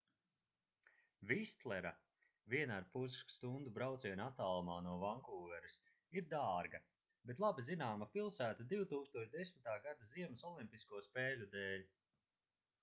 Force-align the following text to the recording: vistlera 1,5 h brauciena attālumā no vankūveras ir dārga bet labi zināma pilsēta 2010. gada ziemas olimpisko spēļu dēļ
vistlera 1.31 1.89
1,5 2.53 3.17
h 3.57 3.73
brauciena 3.75 4.25
attālumā 4.31 4.77
no 4.87 4.95
vankūveras 5.03 5.75
ir 6.21 6.25
dārga 6.31 6.79
bet 7.31 7.41
labi 7.45 7.65
zināma 7.67 8.07
pilsēta 8.15 8.65
2010. 8.73 9.61
gada 9.89 10.09
ziemas 10.15 10.45
olimpisko 10.53 11.03
spēļu 11.11 11.49
dēļ 11.57 11.85